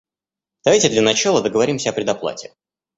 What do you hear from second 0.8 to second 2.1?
для начала договоримся о